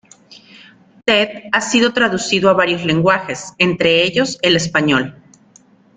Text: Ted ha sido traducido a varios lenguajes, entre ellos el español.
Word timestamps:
Ted 1.05 1.43
ha 1.51 1.61
sido 1.61 1.93
traducido 1.93 2.49
a 2.49 2.53
varios 2.53 2.83
lenguajes, 2.83 3.53
entre 3.59 4.03
ellos 4.03 4.39
el 4.41 4.55
español. 4.55 5.15